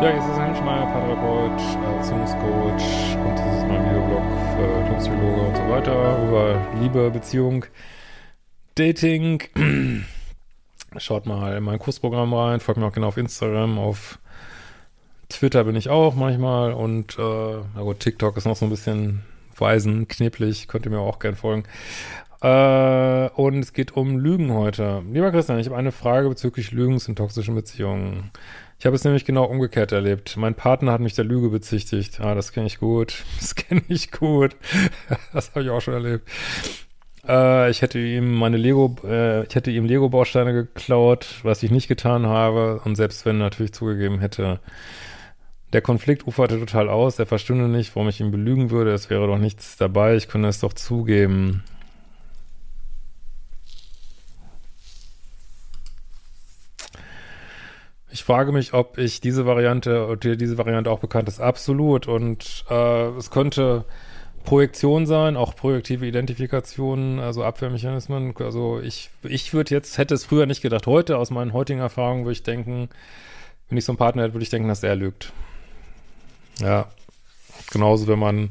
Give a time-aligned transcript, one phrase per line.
[0.00, 1.60] Ja, jetzt ist Henschmeier, Paartherapeut,
[1.96, 4.22] Erziehungscoach und das ist mein Videoblog
[4.54, 7.64] für Dipsychologe und so weiter über Liebe, Beziehung,
[8.76, 9.42] Dating.
[10.98, 14.20] Schaut mal in mein Kursprogramm rein, folgt mir auch gerne auf Instagram, auf
[15.30, 19.24] Twitter bin ich auch manchmal und äh, na gut, TikTok ist noch so ein bisschen
[19.56, 21.64] weisen, kneblig, könnt ihr mir auch gerne folgen.
[22.40, 25.02] Äh, und es geht um Lügen heute.
[25.10, 28.30] Lieber Christian, ich habe eine Frage bezüglich Lügens in toxischen Beziehungen.
[28.80, 30.36] Ich habe es nämlich genau umgekehrt erlebt.
[30.36, 32.20] Mein Partner hat mich der Lüge bezichtigt.
[32.20, 33.24] Ah, das kenne ich gut.
[33.40, 34.54] Das kenne ich gut.
[35.32, 36.28] das habe ich auch schon erlebt.
[37.26, 41.88] Äh, ich hätte ihm meine Lego, äh, ich hätte ihm Lego-Bausteine geklaut, was ich nicht
[41.88, 42.80] getan habe.
[42.84, 44.60] Und selbst wenn natürlich zugegeben hätte,
[45.72, 47.18] der Konflikt uferte total aus.
[47.18, 48.92] Er verstünde nicht, warum ich ihn belügen würde.
[48.92, 50.14] Es wäre doch nichts dabei.
[50.14, 51.64] Ich könnte es doch zugeben.
[58.18, 61.38] Ich frage mich, ob ich diese Variante, ob dir diese Variante auch bekannt ist.
[61.38, 62.08] Absolut.
[62.08, 63.84] Und äh, es könnte
[64.42, 68.34] Projektion sein, auch projektive Identifikation, also Abwehrmechanismen.
[68.36, 70.88] Also ich, ich würde jetzt, hätte es früher nicht gedacht.
[70.88, 72.88] Heute, aus meinen heutigen Erfahrungen, würde ich denken,
[73.68, 75.32] wenn ich so einen Partner hätte, würde ich denken, dass er lügt.
[76.58, 76.88] Ja.
[77.70, 78.50] Genauso, wenn man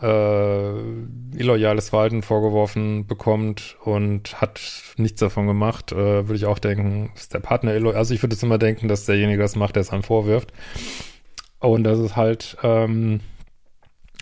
[0.00, 4.60] äh, illoyales Verhalten vorgeworfen bekommt und hat
[4.96, 7.96] nichts davon gemacht, äh, würde ich auch denken, ist der Partner illoyal.
[7.96, 10.52] Also ich würde jetzt immer denken, dass derjenige das macht, der es einem vorwirft.
[11.60, 13.20] Und das ist halt ähm,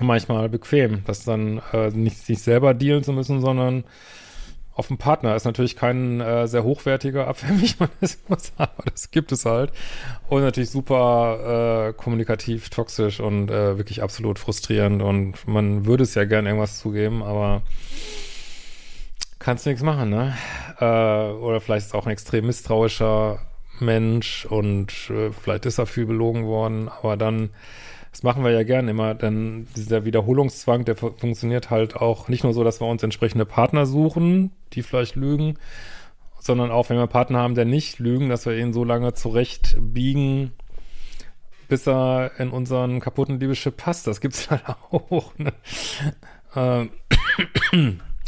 [0.00, 3.84] manchmal bequem, das dann äh, nicht sich selber dealen zu müssen, sondern
[4.74, 9.72] auf dem Partner ist natürlich kein äh, sehr hochwertiger Abwehrmechanismus, aber das gibt es halt.
[10.28, 15.02] Und natürlich super äh, kommunikativ, toxisch und äh, wirklich absolut frustrierend.
[15.02, 17.62] Und man würde es ja gern irgendwas zugeben, aber
[19.38, 20.36] kannst nichts machen, ne?
[20.80, 23.40] Äh, oder vielleicht ist auch ein extrem misstrauischer
[23.78, 27.50] Mensch und äh, vielleicht ist er viel belogen worden, aber dann
[28.14, 32.52] das machen wir ja gern immer, denn dieser Wiederholungszwang, der funktioniert halt auch nicht nur
[32.52, 35.58] so, dass wir uns entsprechende Partner suchen, die vielleicht lügen,
[36.40, 39.76] sondern auch, wenn wir Partner haben, der nicht lügen, dass wir ihn so lange zurecht
[39.80, 40.52] biegen,
[41.68, 44.06] bis er in unseren kaputten Liebeschip passt.
[44.06, 45.32] Das gibt's halt auch.
[45.38, 45.52] Ne?
[46.54, 46.90] Ähm,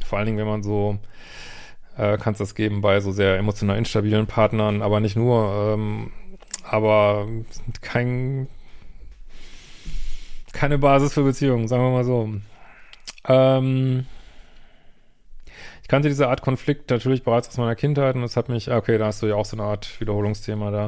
[0.05, 0.99] vor allen Dingen, wenn man so
[1.97, 6.13] äh, kann es das geben bei so sehr emotional instabilen Partnern, aber nicht nur, ähm,
[6.63, 7.27] aber
[7.81, 8.49] kein
[10.53, 12.31] keine Basis für Beziehungen, sagen wir mal so.
[13.29, 14.07] Ähm,
[15.87, 18.99] ich kannte diese Art Konflikt natürlich bereits aus meiner Kindheit und es hat mich, okay,
[18.99, 20.87] da hast du ja auch so eine Art Wiederholungsthema da.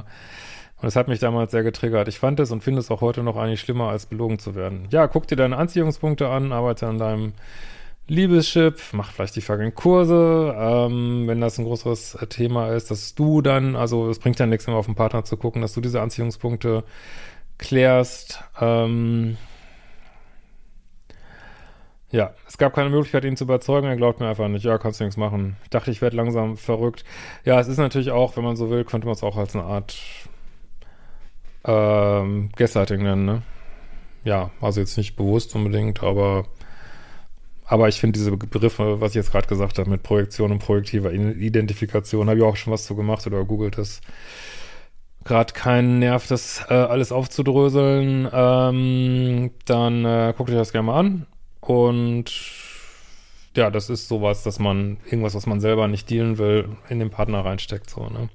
[0.78, 2.09] Und es hat mich damals sehr getriggert.
[2.09, 4.88] Ich fand es und finde es auch heute noch eigentlich schlimmer, als belogen zu werden.
[4.91, 7.34] Ja, guck dir deine Anziehungspunkte an, arbeite an deinem
[8.08, 13.41] Liebeschip, mach vielleicht die fucking Kurse, ähm, wenn das ein größeres Thema ist, dass du
[13.41, 16.00] dann, also es bringt ja nichts, immer auf den Partner zu gucken, dass du diese
[16.00, 16.82] Anziehungspunkte
[17.56, 18.42] klärst.
[18.60, 19.37] Ähm,
[22.10, 23.86] ja, es gab keine Möglichkeit, ihn zu überzeugen.
[23.86, 24.64] Er glaubt mir einfach nicht.
[24.64, 25.56] Ja, kannst du nichts machen.
[25.64, 27.04] Ich dachte, ich werde langsam verrückt.
[27.44, 29.64] Ja, es ist natürlich auch, wenn man so will, könnte man es auch als eine
[29.64, 29.96] Art
[31.64, 33.42] ähm, Gaslighting nennen, ne?
[34.24, 36.46] Ja, also jetzt nicht bewusst unbedingt, aber
[37.69, 41.12] aber ich finde diese Begriffe, was ich jetzt gerade gesagt habe, mit Projektion und projektiver
[41.12, 44.00] Identifikation, habe ich auch schon was zu gemacht oder googelt das.
[45.25, 48.26] Gerade keinen Nerv, das äh, alles aufzudröseln.
[48.32, 51.26] Ähm, dann äh, guckt euch das gerne mal an.
[51.69, 52.32] Und
[53.55, 57.11] ja, das ist sowas, dass man irgendwas, was man selber nicht dealen will, in den
[57.11, 58.31] Partner reinsteckt, so, ne?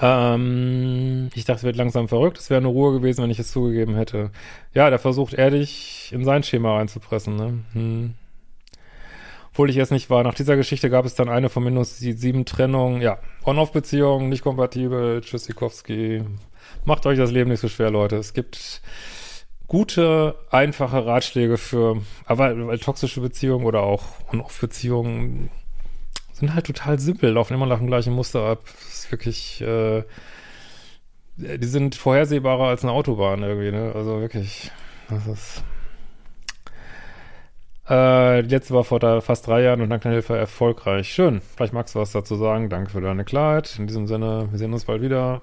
[0.00, 2.38] Ähm, ich dachte, es wird langsam verrückt.
[2.38, 4.30] Es wäre eine Ruhe gewesen, wenn ich es zugegeben hätte.
[4.72, 7.64] Ja, da versucht er dich in sein Schema reinzupressen, ne?
[7.74, 8.14] Hm.
[9.50, 10.24] Obwohl ich es nicht war.
[10.24, 13.02] Nach dieser Geschichte gab es dann eine von minus sieben Trennungen.
[13.02, 16.22] Ja, On-Off-Beziehung, nicht kompatibel, Tschüssikowski.
[16.86, 18.16] Macht euch das Leben nicht so schwer, Leute.
[18.16, 18.80] Es gibt
[19.66, 25.50] gute, einfache Ratschläge für, aber weil toxische Beziehungen oder auch On-Off-Beziehungen
[26.32, 28.60] sind halt total simpel, laufen immer nach dem gleichen Muster ab.
[28.64, 30.02] Das ist wirklich, äh,
[31.36, 33.92] die sind vorhersehbarer als eine Autobahn irgendwie, ne?
[33.94, 34.70] Also wirklich,
[35.08, 35.64] das ist.
[37.86, 41.12] Äh, die letzte war vor fast drei Jahren und dank deiner Hilfe erfolgreich.
[41.12, 41.40] Schön.
[41.56, 42.70] Vielleicht magst du was dazu sagen.
[42.70, 43.78] Danke für deine Klarheit.
[43.78, 45.42] In diesem Sinne, wir sehen uns bald wieder.